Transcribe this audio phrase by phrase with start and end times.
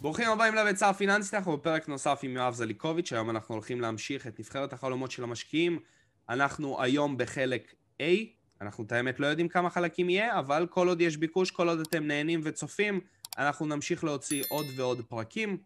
[0.00, 4.40] ברוכים הבאים לביצה הפיננסית, אנחנו בפרק נוסף עם יואב זליקוביץ', היום אנחנו הולכים להמשיך את
[4.40, 5.78] נבחרת החלומות של המשקיעים.
[6.28, 8.04] אנחנו היום בחלק A,
[8.60, 11.80] אנחנו את האמת לא יודעים כמה חלקים יהיה, אבל כל עוד יש ביקוש, כל עוד
[11.80, 13.00] אתם נהנים וצופים,
[13.38, 15.58] אנחנו נמשיך להוציא עוד ועוד פרקים.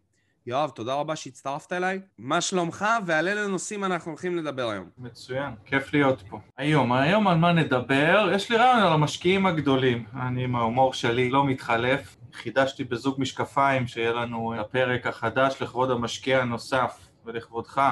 [0.47, 2.01] יואב, תודה רבה שהצטרפת אליי.
[2.19, 4.89] מה שלומך ועל אילו נושאים אנחנו הולכים לדבר היום?
[4.99, 6.41] מצוין, כיף להיות פה.
[6.57, 8.31] היום, היום על מה נדבר?
[8.35, 10.05] יש לי רעיון על המשקיעים הגדולים.
[10.15, 12.17] אני עם ההומור שלי לא מתחלף.
[12.33, 17.83] חידשתי בזוג משקפיים שיהיה לנו הפרק החדש לכבוד המשקיע הנוסף ולכבודך.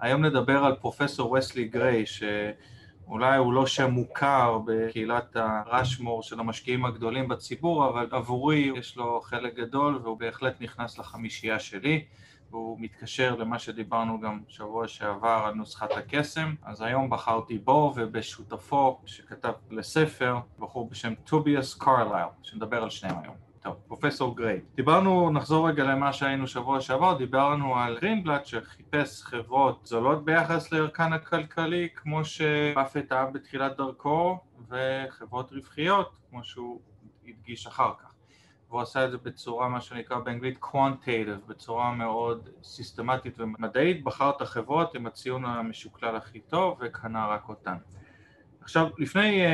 [0.00, 2.22] היום נדבר על פרופסור וסלי גריי, ש...
[3.06, 9.20] אולי הוא לא שם מוכר בקהילת הרשמור של המשקיעים הגדולים בציבור, אבל עבורי יש לו
[9.20, 12.04] חלק גדול והוא בהחלט נכנס לחמישייה שלי
[12.50, 16.54] והוא מתקשר למה שדיברנו גם שבוע שעבר על נוסחת הקסם.
[16.62, 23.45] אז היום בחרתי בו ובשותפו שכתב לספר, בחור בשם טוביאס קרלייל, שנדבר על שניהם היום
[23.66, 24.60] טוב, פרופסור גריי.
[24.74, 31.12] דיברנו, נחזור רגע למה שהיינו שבוע שעבר, דיברנו על גרינבלט שחיפש חברות זולות ביחס לערכן
[31.12, 36.80] הכלכלי, כמו שבאפט אהב בתחילת דרכו, וחברות רווחיות, כמו שהוא
[37.28, 38.14] הדגיש אחר כך.
[38.68, 44.42] והוא עשה את זה בצורה, מה שנקרא באנגלית quantitative, בצורה מאוד סיסטמטית ומדעית, בחר את
[44.42, 47.76] החברות עם הציון המשוקלל הכי טוב וקנה רק אותן.
[48.66, 49.48] עכשיו, לפני, uh,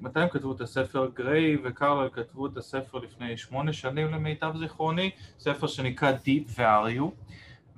[0.00, 1.08] מתי הם כתבו את הספר?
[1.14, 7.10] גריי וקרלל כתבו את הספר לפני שמונה שנים למיטב זיכרוני, ספר שנקרא Deep Value,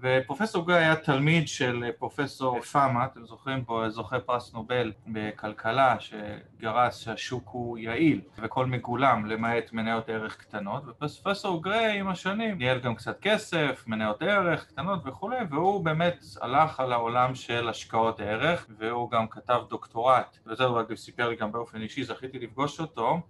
[0.00, 6.98] ופרופסור גריי היה תלמיד של פרופסור פאמה, אתם זוכרים פה, זוכה פרס נובל בכלכלה, שגרס
[6.98, 12.94] שהשוק הוא יעיל וכל מגולם למעט מניות ערך קטנות, ופרופסור גריי עם השנים ניהל גם
[12.94, 19.10] קצת כסף, מניות ערך קטנות וכולי, והוא באמת הלך על העולם של השקעות ערך, והוא
[19.10, 23.20] גם כתב דוקטורט, וזה הוא סיפר לי גם באופן אישי, זכיתי לפגוש אותו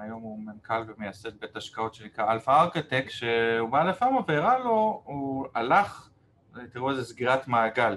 [0.00, 5.46] היום הוא מנכ"ל ומייסד בית השקעות שנקרא אלפא ארכטק, שהוא בא לפאמה והראה לו, הוא
[5.54, 6.08] הלך,
[6.72, 7.96] תראו איזה סגירת מעגל.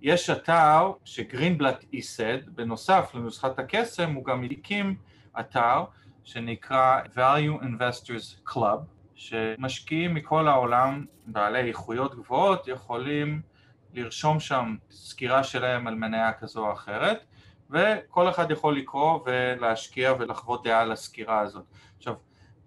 [0.00, 4.96] יש אתר שגרינבלט ייסד, בנוסף לנוסחת הקסם הוא גם הקים
[5.40, 5.84] אתר
[6.24, 8.80] שנקרא value investors club,
[9.14, 13.42] שמשקיעים מכל העולם בעלי איכויות גבוהות יכולים
[13.94, 17.24] לרשום שם סקירה שלהם על מניה כזו או אחרת
[17.72, 21.64] וכל אחד יכול לקרוא ולהשקיע ולחוות דעה על הסקירה הזאת.
[21.96, 22.14] עכשיו,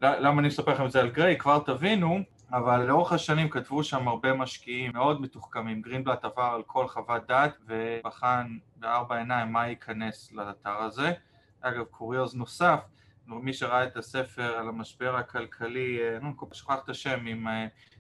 [0.02, 1.38] למה אני מספר לכם את זה על גריי?
[1.38, 2.20] כבר תבינו,
[2.52, 5.82] אבל לאורך השנים כתבו שם הרבה משקיעים מאוד מתוחכמים.
[5.82, 11.14] גרינבלט עבר על כל חוות דעת ובחן בארבע עיניים מה ייכנס לאתר הזה.
[11.62, 12.80] אגב, קוריוז נוסף,
[13.28, 17.48] מי שראה את הספר על המשבר הכלכלי, אה, נו, שכח את השם, עם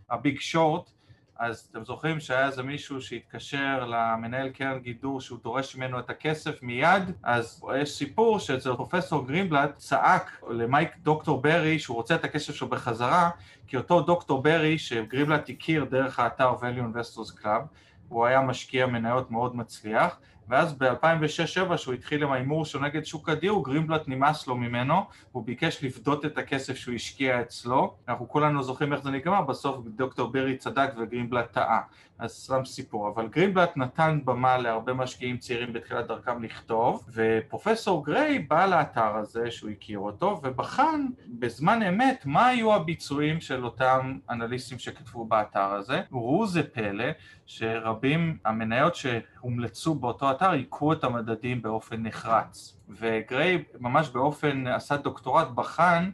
[0.09, 0.91] הביג uh, שורט,
[1.39, 6.63] אז אתם זוכרים שהיה איזה מישהו שהתקשר למנהל קרן גידור שהוא דורש ממנו את הכסף
[6.63, 7.03] מיד?
[7.23, 12.67] אז יש סיפור שאצל פרופסור גרינבלט צעק למייק דוקטור ברי שהוא רוצה את הכסף שלו
[12.67, 13.29] בחזרה
[13.67, 17.61] כי אותו דוקטור ברי שגרינבלט הכיר דרך האתר value investors club
[18.09, 20.19] הוא היה משקיע מניות מאוד מצליח
[20.49, 25.45] ואז ב-2006-2007 שהוא התחיל עם ההימור שלו נגד שוק הדיור, גרינבלט נמאס לו ממנו, הוא
[25.45, 30.31] ביקש לפדות את הכסף שהוא השקיע אצלו, אנחנו כולנו זוכרים איך זה נגמר, בסוף דוקטור
[30.31, 31.81] ברי צדק וגרינבלט טעה,
[32.19, 38.39] אז סתם סיפור, אבל גרינבלט נתן במה להרבה משקיעים צעירים בתחילת דרכם לכתוב, ופרופסור גריי
[38.39, 44.79] בא לאתר הזה שהוא הכיר אותו, ובחן בזמן אמת מה היו הביצועים של אותם אנליסטים
[44.79, 47.05] שכתבו באתר הזה, וראו זה פלא
[47.45, 52.77] שרבים, המניות שהומלצו באותו אתר היכו את המדדים באופן נחרץ.
[52.89, 56.09] וגריי ממש באופן, עשה דוקטורט, בחן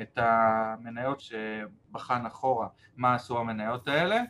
[0.00, 2.68] את המניות שבחן אחורה.
[2.96, 4.20] מה עשו המניות האלה?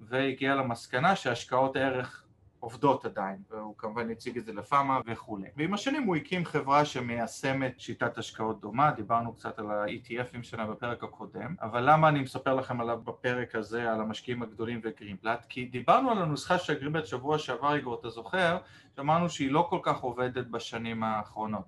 [0.00, 2.24] והגיע למסקנה שהשקעות ערך
[2.60, 5.48] עובדות עדיין, והוא כמובן הציג את זה לפאמה וכולי.
[5.56, 11.04] ועם השנים הוא הקים חברה שמיישמת שיטת השקעות דומה, דיברנו קצת על ה-ETFים שלה בפרק
[11.04, 15.46] הקודם, אבל למה אני מספר לכם עליו בפרק הזה, על המשקיעים הגדולים וגרינבלט?
[15.48, 18.58] כי דיברנו על הנוסחה של גרינבלט שבוע שעבר, איגור, אתה זוכר,
[18.96, 21.64] שאמרנו שהיא לא כל כך עובדת בשנים האחרונות.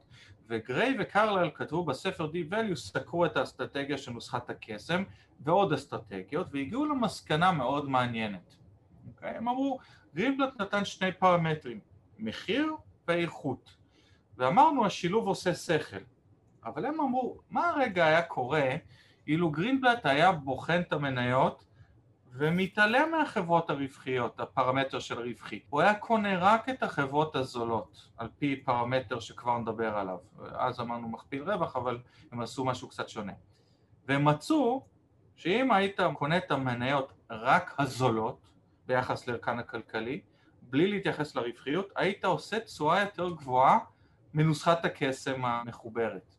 [0.48, 5.02] וגריי וקרלל כתבו בספר Deep Value, סקרו את האסטרטגיה של נוסחת הקסם
[5.40, 8.50] ועוד אסטרטגיות, והגיעו למסקנה מאוד מעניינת.
[8.50, 8.60] Okay?
[9.08, 9.36] אוקיי?
[9.36, 9.78] הם אמרו,
[10.14, 11.80] גרינבלט נתן שני פרמטרים,
[12.18, 12.74] מחיר
[13.08, 13.76] ואיכות,
[14.36, 15.96] ואמרנו השילוב עושה שכל,
[16.64, 18.76] אבל הם אמרו, מה הרגע היה קורה
[19.26, 21.64] אילו גרינבלט היה בוחן את המניות
[22.32, 25.60] ומתעלם מהחברות הרווחיות, הפרמטר של רווחי.
[25.70, 30.18] הוא היה קונה רק את החברות הזולות, על פי פרמטר שכבר נדבר עליו.
[30.52, 31.98] אז אמרנו מכפיל רווח, אבל
[32.32, 33.32] הם עשו משהו קצת שונה.
[34.08, 34.86] והם מצאו
[35.36, 38.49] שאם היית קונה את המניות רק הזולות,
[38.90, 40.20] ביחס לערכן הכלכלי,
[40.62, 43.78] בלי להתייחס לרווחיות, היית עושה תשואה יותר גבוהה
[44.34, 46.34] מנוסחת הקסם המחוברת.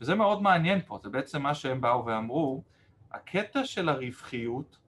[0.00, 2.62] וזה מאוד מעניין פה, זה בעצם מה שהם באו ואמרו,
[3.12, 4.78] הקטע של הרווחיות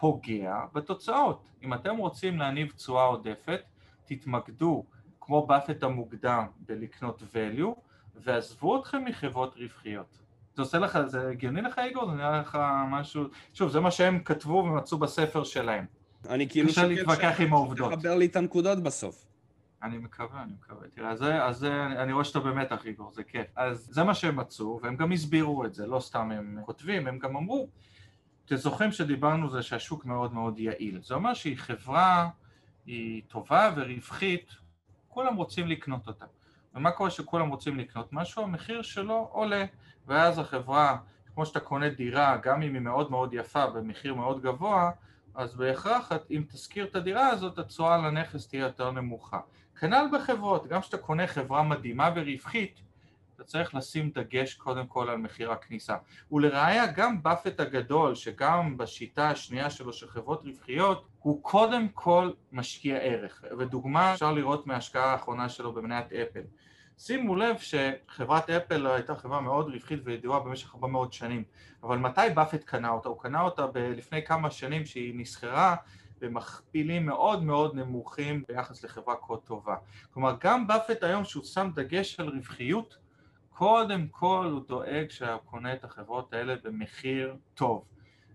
[0.00, 1.48] פוגע בתוצאות.
[1.62, 3.60] אם אתם רוצים להניב תשואה עודפת,
[4.04, 4.84] תתמקדו,
[5.20, 7.80] כמו באפט המוקדם, בלקנות value,
[8.14, 10.18] ועזבו אתכם מחברות רווחיות.
[10.54, 12.06] זה עושה לך, זה הגיוני לך איגור?
[12.06, 13.24] זה נראה לך משהו...
[13.54, 15.97] שוב, זה מה שהם כתבו ומצאו בספר שלהם.
[16.28, 17.92] אני כאילו קשה להתווכח עם העובדות.
[17.92, 19.24] תחבר לי את הנקודות בסוף.
[19.82, 20.88] אני מקווה, אני מקווה.
[20.94, 23.46] תראה, אז, זה, אז זה, אני רואה שאתה במתח, איגור, זה כיף.
[23.56, 27.18] אז זה מה שהם מצאו, והם גם הסבירו את זה, לא סתם הם כותבים, הם
[27.18, 27.68] גם אמרו,
[28.44, 31.00] אתם זוכרים שדיברנו זה שהשוק מאוד מאוד יעיל.
[31.02, 32.28] זה אומר שהיא חברה,
[32.86, 34.50] היא טובה ורווחית,
[35.08, 36.24] כולם רוצים לקנות אותה.
[36.74, 38.42] ומה קורה שכולם רוצים לקנות משהו?
[38.42, 39.64] המחיר שלו עולה,
[40.06, 40.96] ואז החברה,
[41.34, 44.90] כמו שאתה קונה דירה, גם אם היא מאוד מאוד יפה במחיר מאוד גבוה,
[45.38, 49.40] אז בהכרח אם תשכיר את הדירה הזאת, התשואה על הנכס תהיה יותר נמוכה.
[49.80, 52.80] כנ"ל בחברות, גם כשאתה קונה חברה מדהימה ורווחית,
[53.34, 55.96] אתה צריך לשים דגש קודם כל על מחיר הכניסה.
[56.32, 62.96] ולראיה גם באפט הגדול, שגם בשיטה השנייה שלו של חברות רווחיות, הוא קודם כל משקיע
[62.96, 63.44] ערך.
[63.58, 66.42] ודוגמה אפשר לראות מההשקעה האחרונה שלו במניית אפל.
[66.98, 71.44] שימו לב שחברת אפל הייתה חברה מאוד רווחית וידועה במשך הרבה מאוד שנים,
[71.82, 73.08] אבל מתי באפט קנה אותה?
[73.08, 75.76] הוא קנה אותה לפני כמה שנים שהיא נסחרה
[76.20, 79.76] במכפילים מאוד מאוד נמוכים ביחס לחברה כה טובה.
[80.14, 82.96] כלומר גם באפט היום שהוא שם דגש על רווחיות,
[83.50, 87.84] קודם כל הוא דואג שהוא קונה את החברות האלה במחיר טוב.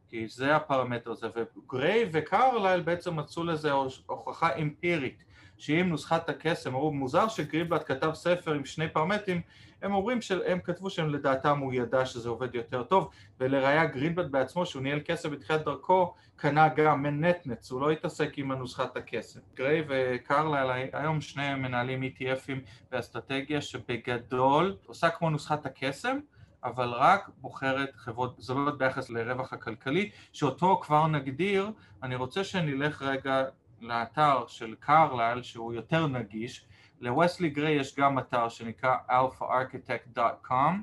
[0.10, 3.72] כי זה הפרמטר הזה, וגריי וקרלייל בעצם מצאו לזה
[4.06, 5.24] הוכחה אמפירית
[5.58, 9.42] שאם נוסחת הקסם, אמרו מוזר שגריבלט כתב ספר עם שני פרמטרים,
[9.82, 13.10] הם אומרים שהם כתבו שהם לדעתם הוא ידע שזה עובד יותר טוב,
[13.40, 18.52] ולראיה גרינבלט בעצמו שהוא ניהל כסף בתחילת דרכו קנה גם מנטנץ, הוא לא התעסק עם
[18.52, 19.40] הנוסחת הקסם.
[19.56, 22.60] גריי וקרלייל היום שניהם מנהלים ETFים
[22.92, 26.20] באסטרטגיה שבגדול עושה כמו נוסחת הקסם
[26.64, 31.72] אבל רק בוחרת חברות זולות ביחס לרווח הכלכלי, שאותו כבר נגדיר,
[32.04, 33.44] אני רוצה שנלך רגע
[33.84, 36.66] לאתר של קרלל שהוא יותר נגיש,
[37.02, 40.74] לווסלי גריי יש גם אתר שנקרא alphaarchitect.com,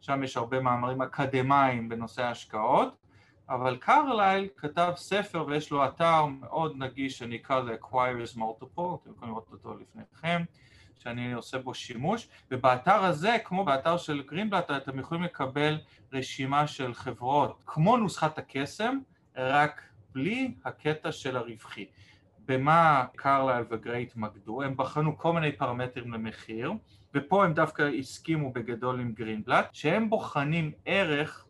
[0.00, 2.96] שם יש הרבה מאמרים אקדמיים בנושא השקעות,
[3.48, 9.30] אבל קרלייל כתב ספר ויש לו אתר מאוד נגיש שנקרא The Acquires Multiple, אתם יכולים
[9.32, 10.42] לראות אותו לפניכם,
[10.98, 15.78] שאני עושה בו שימוש, ובאתר הזה, כמו באתר של גרינבלט, אתם יכולים לקבל
[16.12, 18.98] רשימה של חברות כמו נוסחת הקסם,
[19.36, 19.82] רק
[20.12, 21.86] בלי הקטע של הרווחי.
[22.50, 26.72] במה קרלייל וגריי התמקדו, הם בחנו כל מיני פרמטרים למחיר,
[27.14, 31.46] ופה הם דווקא הסכימו בגדול עם גרינבלט, שהם בוחנים ערך,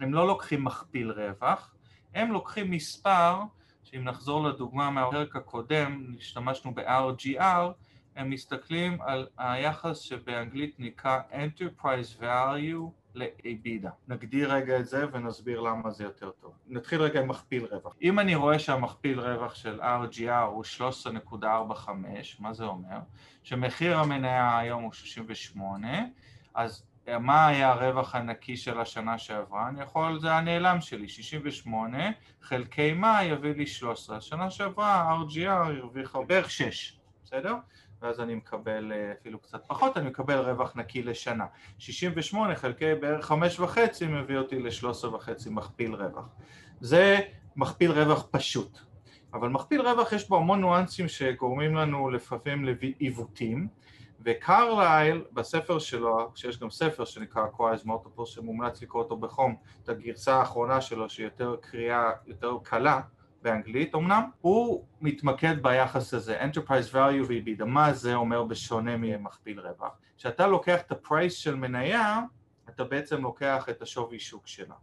[0.00, 1.74] הם לא לוקחים מכפיל רווח,
[2.14, 3.40] הם לוקחים מספר,
[3.84, 7.72] שאם נחזור לדוגמה מהפרק הקודם, השתמשנו ב-RGR,
[8.16, 13.90] הם מסתכלים על היחס שבאנגלית נקרא Enterprise Value לאבידה.
[14.08, 16.52] נגדיר רגע את זה ונסביר למה זה יותר טוב.
[16.68, 17.96] נתחיל רגע עם מכפיל רווח.
[18.02, 20.64] אם אני רואה שהמכפיל רווח של RGR הוא
[21.34, 21.90] 13.45,
[22.38, 22.98] מה זה אומר?
[23.42, 25.88] שמחיר המניה היום הוא 68,
[26.54, 26.82] אז
[27.20, 29.68] מה היה הרווח הנקי של השנה שעברה?
[29.68, 31.98] אני יכול, זה הנעלם שלי, 68
[32.42, 34.16] חלקי מה יביא לי 13.
[34.16, 37.54] השנה שעברה RGR הרוויחה בערך 6, בסדר?
[38.02, 41.44] ואז אני מקבל אה, אפילו קצת פחות, אני מקבל רווח נקי לשנה.
[41.78, 46.28] 68 חלקי בערך 5 וחצי מביא אותי ל-13 וחצי מכפיל רווח.
[46.80, 47.18] זה
[47.56, 48.78] מכפיל רווח פשוט.
[49.34, 53.68] אבל מכפיל רווח יש בו המון ניואנסים שגורמים לנו לפעמים לעיוותים,
[54.24, 60.36] וקרלייל בספר שלו, שיש גם ספר שנקרא Acquirer's Multiple שמומלץ לקרוא אותו בחום, את הגרסה
[60.36, 63.00] האחרונה שלו שהיא יותר קריאה, יותר קלה,
[63.42, 69.98] באנגלית אמנם, הוא מתמקד ביחס הזה, Enterprise Value ו-EBITDA, מה זה אומר בשונה ממכפיל רווח?
[70.16, 72.20] כשאתה לוקח את ה price של מניה,
[72.68, 74.74] אתה בעצם לוקח את השווי שוק שלה.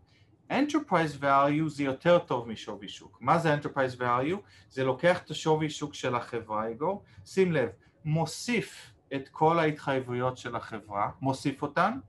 [0.52, 3.18] Enterprise Value זה יותר טוב משווי שוק.
[3.22, 4.38] מה זה Enterprise Value?
[4.70, 7.70] זה לוקח את השווי שוק של החברה, איגור, שים לב,
[8.06, 12.00] מוסיף את כל ההתחייבויות של החברה, מוסיף אותן,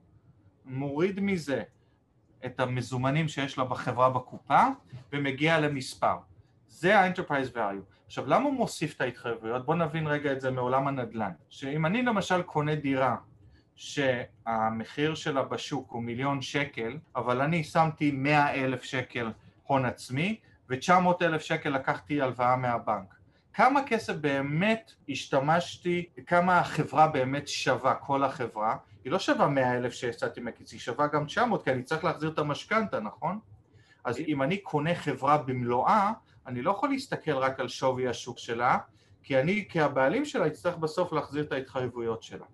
[0.64, 1.62] מוריד מזה
[2.46, 4.62] את המזומנים שיש לה בחברה בקופה
[5.12, 6.16] ומגיע למספר.
[6.68, 7.98] זה ה-Enterprise Value.
[8.06, 9.66] עכשיו למה הוא מוסיף את ההתחייבויות?
[9.66, 11.32] בואו נבין רגע את זה מעולם הנדל"ן.
[11.48, 13.16] שאם אני למשל קונה דירה
[13.74, 19.32] שהמחיר שלה בשוק הוא מיליון שקל, אבל אני שמתי מאה אלף שקל
[19.62, 23.14] הון עצמי ו-900 אלף שקל לקחתי הלוואה מהבנק.
[23.52, 29.92] כמה כסף באמת השתמשתי, כמה החברה באמת שווה, כל החברה, היא לא שווה מאה אלף
[29.92, 33.38] שהצעתי מהקיץ, היא שווה גם 900 כי אני צריך להחזיר את המשכנתה, נכון?
[34.04, 36.12] אז אם אני קונה חברה במלואה,
[36.48, 38.78] אני לא יכול להסתכל רק על שווי השוק שלה,
[39.22, 42.44] כי אני כהבעלים שלה אצטרך בסוף להחזיר את ההתחייבויות שלה.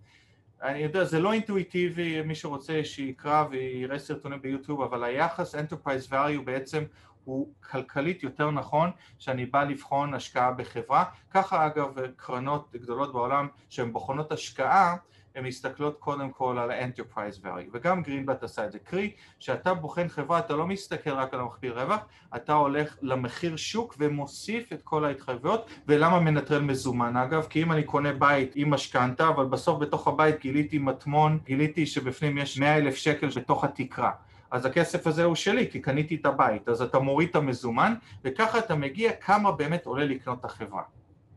[0.62, 6.42] אני יודע, זה לא אינטואיטיבי, מי שרוצה שיקרא ויראה סרטונים ביוטיוב, אבל היחס Enterprise Value
[6.44, 6.84] בעצם
[7.24, 11.04] הוא כלכלית יותר נכון שאני בא לבחון השקעה בחברה.
[11.30, 14.96] ככה אגב קרנות גדולות בעולם שהן בוחנות השקעה
[15.34, 20.08] הן מסתכלות קודם כל על ה-Enterprise Value וגם גרינבט עשה את זה, קרי שאתה בוחן
[20.08, 22.00] חברה אתה לא מסתכל רק על המכפיל רווח
[22.36, 27.16] אתה הולך למחיר שוק ומוסיף את כל ההתחייבויות ולמה מנטרל מזומן?
[27.16, 27.46] אגב?
[27.50, 32.38] כי אם אני קונה בית עם משכנתה אבל בסוף בתוך הבית גיליתי מטמון, גיליתי שבפנים
[32.38, 34.10] יש 100 אלף שקל בתוך התקרה.
[34.50, 36.68] אז הכסף הזה הוא שלי כי קניתי את הבית.
[36.68, 40.82] אז אתה מוריד את המזומן וככה אתה מגיע כמה באמת עולה לקנות את החברה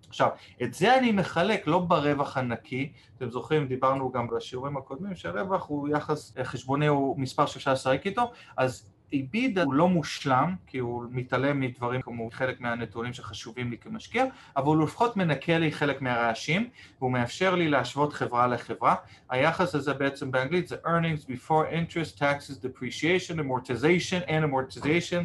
[0.09, 0.29] עכשיו,
[0.63, 5.89] את זה אני מחלק לא ברווח הנקי, אתם זוכרים, דיברנו גם בשיעורים הקודמים שהרווח הוא
[5.89, 11.59] יחס חשבוני, הוא מספר שאפשר לשחק איתו, אז איביד הוא לא מושלם, כי הוא מתעלם
[11.59, 14.25] מדברים כמו חלק מהנתונים שחשובים לי כמשקיע,
[14.57, 18.95] אבל הוא לפחות מנקה לי חלק מהרעשים, והוא מאפשר לי להשוות חברה לחברה.
[19.29, 25.23] היחס הזה בעצם באנגלית זה earnings before interest, taxes, depreciation, amortization and amortization.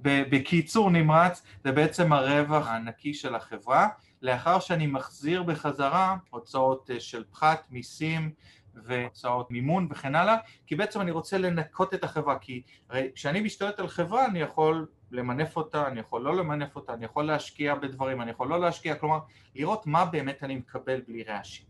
[0.00, 3.88] בקיצור נמרץ, זה בעצם הרווח הנקי של החברה.
[4.24, 8.30] לאחר שאני מחזיר בחזרה הוצאות אה, של פחת, מיסים
[8.74, 13.80] והוצאות מימון וכן הלאה, כי בעצם אני רוצה לנקות את החברה, כי הרי כשאני משתלט
[13.80, 18.20] על חברה אני יכול למנף אותה, אני יכול לא למנף אותה, אני יכול להשקיע בדברים,
[18.20, 19.18] אני יכול לא להשקיע, כלומר
[19.54, 21.66] לראות מה באמת אני מקבל בלי רעשים.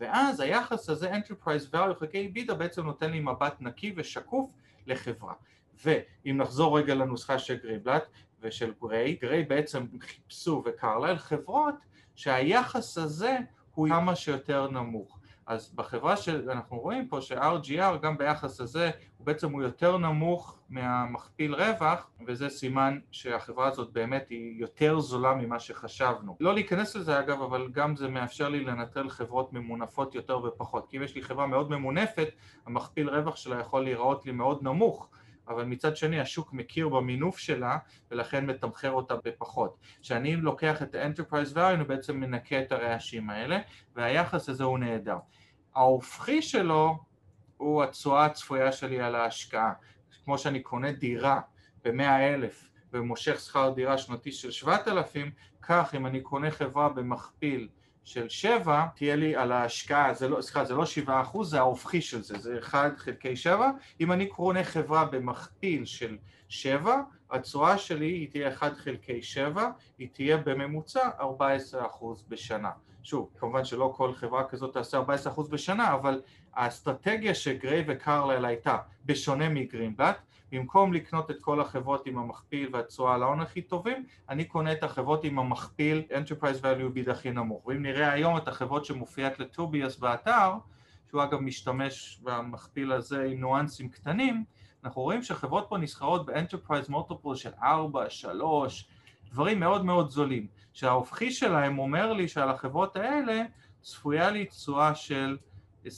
[0.00, 4.50] ואז היחס הזה, Enterprise Value חלקי בידה בעצם נותן לי מבט נקי ושקוף
[4.86, 5.34] לחברה.
[5.84, 8.04] ואם נחזור רגע לנוסחה של גריבלט
[8.40, 11.74] ושל גריי, גריי בעצם חיפשו וקרלל חברות
[12.14, 13.38] שהיחס הזה
[13.74, 15.18] הוא כמה שיותר נמוך.
[15.46, 21.54] אז בחברה שאנחנו רואים פה ש-RGR גם ביחס הזה הוא בעצם הוא יותר נמוך מהמכפיל
[21.54, 26.36] רווח וזה סימן שהחברה הזאת באמת היא יותר זולה ממה שחשבנו.
[26.40, 30.96] לא להיכנס לזה אגב אבל גם זה מאפשר לי לנטרל חברות ממונפות יותר ופחות כי
[30.96, 32.28] אם יש לי חברה מאוד ממונפת
[32.66, 35.08] המכפיל רווח שלה יכול להיראות לי מאוד נמוך
[35.48, 37.78] אבל מצד שני השוק מכיר במינוף שלה
[38.10, 39.76] ולכן מתמחר אותה בפחות.
[40.02, 43.58] כשאני לוקח את ה-Enterprise Value אני בעצם מנקה את הרעשים האלה
[43.96, 45.16] והיחס הזה הוא נהדר.
[45.74, 46.98] ההופכי שלו
[47.56, 49.72] הוא התשואה הצפויה שלי על ההשקעה.
[50.24, 51.40] כמו שאני קונה דירה
[51.84, 55.30] ב-100 אלף ומושך שכר דירה שנתי של 7,000,
[55.62, 57.68] כך אם אני קונה חברה במכפיל
[58.04, 62.00] של 7 תהיה לי על ההשקעה, זה לא, סליחה, זה לא 7 אחוז, זה ההופכי
[62.00, 66.18] של זה, זה 1 חלקי 7, אם אני קונה חברה במכפיל של
[66.48, 66.96] 7,
[67.30, 72.70] התשואה שלי היא תהיה 1 חלקי 7, היא תהיה בממוצע 14 אחוז בשנה.
[73.02, 76.20] שוב, כמובן שלא כל חברה כזאת תעשה 14 אחוז בשנה, אבל
[76.54, 80.16] האסטרטגיה שגריי וקרלל הייתה, בשונה מגרינבלט,
[80.52, 84.82] במקום לקנות את כל החברות עם המכפיל והתשואה על ההון הכי טובים, אני קונה את
[84.82, 87.66] החברות עם המכפיל Enterprise Value ביד הכי נמוך.
[87.66, 90.52] ואם נראה היום את החברות שמופיעת לטוביאס באתר,
[91.10, 94.44] שהוא אגב משתמש במכפיל הזה עם ניואנסים קטנים,
[94.84, 98.88] אנחנו רואים שחברות פה נסחרות ב-Enterprise Multiple של 4, 3,
[99.30, 103.42] דברים מאוד מאוד זולים, שההופכי שלהם אומר לי שעל החברות האלה
[103.80, 105.38] צפויה לי תשואה של
[105.86, 105.88] 20%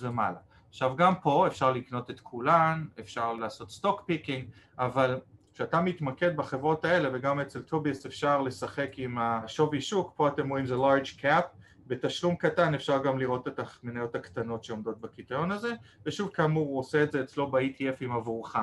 [0.00, 0.38] ומעלה.
[0.68, 4.44] עכשיו גם פה אפשר לקנות את כולן, אפשר לעשות stock picking,
[4.78, 5.20] אבל
[5.54, 10.66] כשאתה מתמקד בחברות האלה וגם אצל טוביאס אפשר לשחק עם השווי שוק, פה אתם רואים
[10.66, 11.44] זה large cap,
[11.86, 15.74] בתשלום קטן אפשר גם לראות את המניות הקטנות שעומדות בקריטריון הזה,
[16.06, 18.56] ושוב כאמור הוא עושה את זה אצלו ב-ETFים עבורך,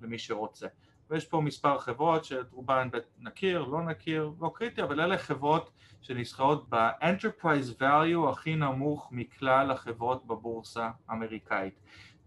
[0.00, 0.66] למי שרוצה.
[1.10, 2.88] ויש פה מספר חברות שאת רובן
[3.20, 5.70] נכיר, לא נכיר, לא קריטי, אבל אלה חברות
[6.00, 11.74] שנסחרות ב-Enterprise Value הכי נמוך מכלל החברות בבורסה האמריקאית.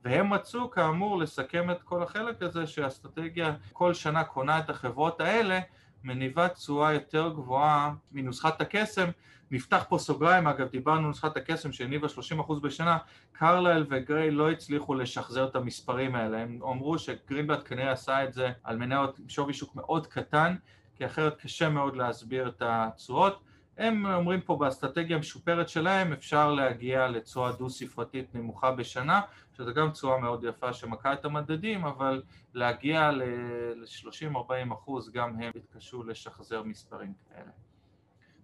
[0.03, 5.59] והם מצאו כאמור לסכם את כל החלק הזה שהאסטרטגיה כל שנה קונה את החברות האלה
[6.03, 9.09] מניבה תשואה יותר גבוהה מנוסחת הקסם.
[9.51, 12.07] נפתח פה סוגריים, אגב דיברנו על נוסחת הקסם שהניבה
[12.47, 12.97] 30% בשנה,
[13.31, 18.51] קרלל וגריי לא הצליחו לשחזר את המספרים האלה, הם אמרו שגרינבלט כנראה עשה את זה
[18.63, 20.55] על מניות שווי שוק מאוד קטן,
[20.95, 23.43] כי אחרת קשה מאוד להסביר את התשואות,
[23.77, 29.21] הם אומרים פה באסטרטגיה המשופרת שלהם אפשר להגיע לתשואה דו ספרתית נמוכה בשנה,
[29.57, 32.21] שזו גם תשואה מאוד יפה שמכה את המדדים, אבל
[32.53, 37.51] להגיע ל-30-40 אחוז גם הם התקשו לשחזר מספרים כאלה.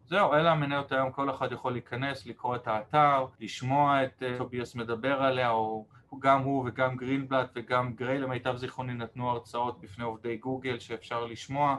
[0.05, 4.75] זהו, אלה המניות היום, כל אחד יכול להיכנס, לקרוא את האתר, לשמוע את אה, טוביאס
[4.75, 5.86] מדבר עליה, או
[6.20, 11.75] גם הוא וגם גרינבלט וגם גריי למיטב זיכרוני נתנו הרצאות בפני עובדי גוגל שאפשר לשמוע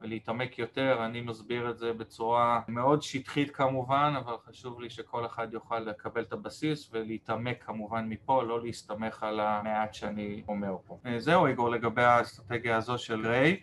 [0.00, 5.48] ולהתעמק יותר, אני מסביר את זה בצורה מאוד שטחית כמובן, אבל חשוב לי שכל אחד
[5.52, 10.98] יוכל לקבל את הבסיס ולהתעמק כמובן מפה, לא להסתמך על המעט שאני אומר פה.
[11.06, 13.60] אה, זהו איגור לגבי האסטרטגיה הזו של גריי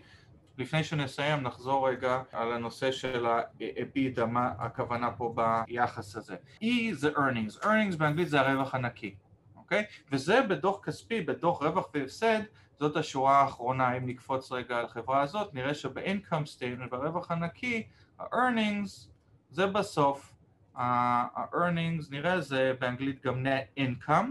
[0.57, 6.35] לפני שנסיים נחזור רגע על הנושא של ה-EBITDA, מה הכוונה פה ביחס הזה.
[6.61, 9.15] E זה earnings, earnings באנגלית זה הרווח הנקי,
[9.55, 9.83] אוקיי?
[10.11, 12.39] וזה בדוח כספי, בדוח רווח והפסד,
[12.79, 17.87] זאת השורה האחרונה, אם נקפוץ רגע על החברה הזאת, נראה שב-income statement, ברווח הנקי,
[18.19, 19.09] ה-earnings
[19.49, 20.33] זה בסוף,
[20.75, 24.25] ה-earnings נראה זה באנגלית גם net income,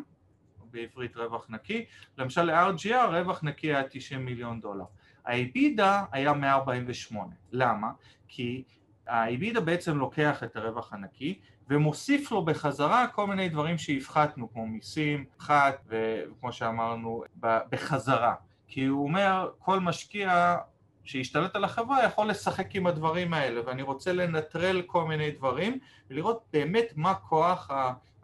[0.70, 1.84] בעברית רווח נקי,
[2.18, 4.84] למשל ל-RGR רווח נקי היה 90 מיליון דולר.
[5.26, 7.34] ה-EBITDA היה 148.
[7.52, 7.90] למה?
[8.28, 8.64] כי
[9.06, 15.24] ה-EBITDA בעצם לוקח את הרווח הנקי ומוסיף לו בחזרה כל מיני דברים שהפחתנו, כמו מיסים,
[15.38, 18.34] פחת, וכמו שאמרנו, בחזרה.
[18.68, 20.56] כי הוא אומר, כל משקיע
[21.04, 25.78] שהשתלט על החברה יכול לשחק עם הדברים האלה, ואני רוצה לנטרל כל מיני דברים
[26.10, 27.70] ולראות באמת מה כוח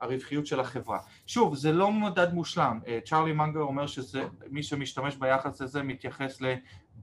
[0.00, 0.98] הרווחיות של החברה.
[1.26, 6.40] שוב, זה לא מדד מושלם, צ'ארלי מנגר אומר שמי שמשתמש ביחס הזה מתייחס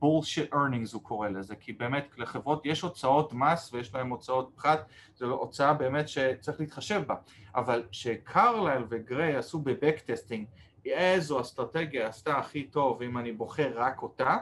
[0.02, 4.86] bullshit earnings הוא קורא לזה, כי באמת לחברות יש הוצאות מס ויש להן הוצאות פחת,
[5.16, 7.16] זו הוצאה באמת שצריך להתחשב בה,
[7.56, 10.48] אבל שקרלל וגריי עשו בבקטסטינג
[10.86, 14.38] איזו אסטרטגיה עשתה הכי טוב אם אני בוחר רק אותה,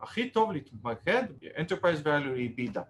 [0.00, 1.22] הכי טוב להתמקד,
[1.56, 2.82] Enterprise Value היא בידה.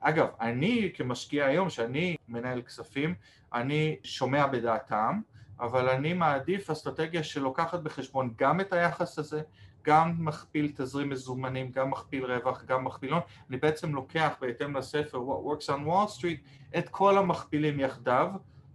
[0.00, 3.14] אגב, אני כמשקיע היום, שאני מנהל כספים,
[3.54, 5.20] אני שומע בדעתם,
[5.60, 9.42] אבל אני מעדיף אסטרטגיה שלוקחת בחשבון גם את היחס הזה,
[9.86, 15.18] גם מכפיל תזרים מזומנים, גם מכפיל רווח, גם מכפיל הון, אני בעצם לוקח בהתאם לספר
[15.18, 18.28] What Works on Wall Street את כל המכפילים יחדיו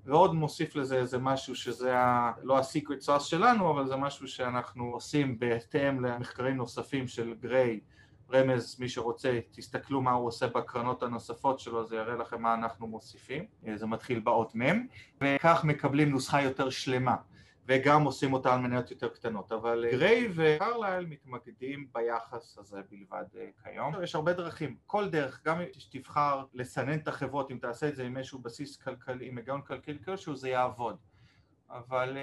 [0.06, 2.32] ועוד מוסיף לזה איזה משהו שזה ה...
[2.44, 7.80] לא ה-secret sauce שלנו, אבל זה משהו שאנחנו עושים בהתאם למחקרים נוספים של גריי,
[8.34, 12.88] רמז, מי שרוצה, תסתכלו מה הוא עושה בקרנות הנוספות שלו, זה יראה לכם מה אנחנו
[12.88, 14.88] מוסיפים, זה מתחיל באות מ',
[15.22, 17.16] וכך מקבלים נוסחה יותר שלמה.
[17.66, 23.24] וגם עושים אותה על מניות יותר קטנות, אבל גריי וקרלייל מתמקדים ביחס הזה בלבד
[23.64, 23.94] כיום.
[24.04, 28.04] יש הרבה דרכים, כל דרך, גם אם תבחר לסנן את החברות, אם תעשה את זה
[28.04, 30.98] עם איזשהו בסיס כלכלי, עם היגיון כלכלי כלשהו, זה יעבוד.
[31.70, 32.18] אבל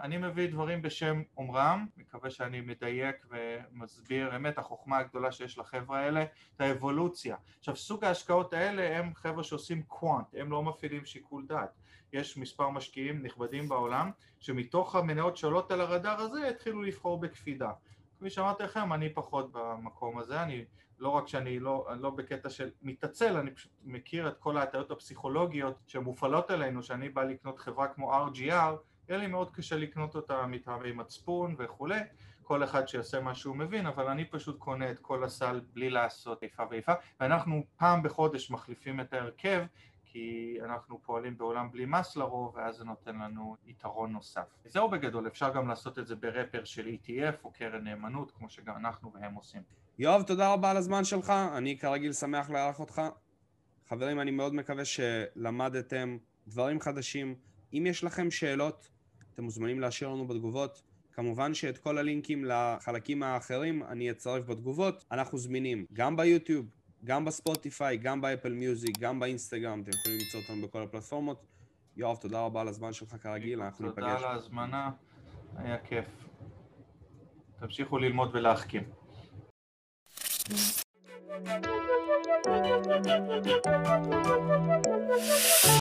[0.00, 6.24] אני מביא דברים בשם אומרם, מקווה שאני מדייק ומסביר אמת החוכמה הגדולה שיש לחבר'ה האלה,
[6.56, 7.36] את האבולוציה.
[7.58, 11.70] עכשיו סוג ההשקעות האלה הם חבר'ה שעושים קוונט, הם לא מפעילים שיקול דעת.
[12.16, 17.70] יש מספר משקיעים נכבדים בעולם שמתוך המניות שעולות על הרדאר הזה התחילו לבחור בקפידה.
[18.18, 20.64] כפי שאמרתי לכם, אני פחות במקום הזה, אני
[20.98, 25.76] לא רק שאני לא, לא בקטע של מתעצל, אני פשוט מכיר את כל ההטיות הפסיכולוגיות
[25.86, 28.74] שמופעלות עלינו, שאני בא לקנות חברה כמו RGR,
[29.08, 32.00] יהיה לי מאוד קשה לקנות אותה מטעמי מצפון וכולי,
[32.42, 36.42] כל אחד שיעשה מה שהוא מבין, אבל אני פשוט קונה את כל הסל בלי לעשות
[36.42, 39.64] איפה ואיפה, ואנחנו פעם בחודש מחליפים את ההרכב
[40.16, 44.42] כי אנחנו פועלים בעולם בלי מס לרוב ואז זה נותן לנו יתרון נוסף.
[44.64, 48.76] זהו בגדול, אפשר גם לעשות את זה ברפר של ETF או קרן נאמנות כמו שגם
[48.76, 49.62] אנחנו והם עושים.
[49.98, 53.02] יואב, תודה רבה על הזמן שלך, אני כרגיל שמח לארח אותך.
[53.88, 56.16] חברים, אני מאוד מקווה שלמדתם
[56.48, 57.34] דברים חדשים.
[57.72, 58.90] אם יש לכם שאלות,
[59.34, 60.82] אתם מוזמנים להשאיר לנו בתגובות.
[61.12, 65.04] כמובן שאת כל הלינקים לחלקים האחרים אני אצרף בתגובות.
[65.12, 66.66] אנחנו זמינים גם ביוטיוב,
[67.04, 71.46] גם בספוטיפיי, גם באפל מיוזיק, גם באינסטגרם, אתם יכולים למצוא אותנו בכל הפלטפורמות.
[71.96, 74.04] יואב, תודה רבה על הזמן שלך כרגיל, אנחנו ניפגש.
[74.04, 74.90] תודה על ההזמנה,
[75.56, 76.06] היה כיף.
[77.60, 78.82] תמשיכו ללמוד ולהחכים.